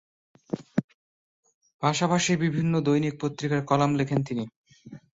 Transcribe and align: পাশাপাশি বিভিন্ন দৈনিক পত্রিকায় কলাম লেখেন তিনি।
পাশাপাশি 1.83 2.31
বিভিন্ন 2.43 2.73
দৈনিক 2.85 3.15
পত্রিকায় 3.21 3.67
কলাম 3.69 3.91
লেখেন 3.99 4.19
তিনি। 4.27 4.43